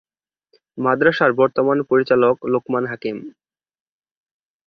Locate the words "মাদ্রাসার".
0.77-1.31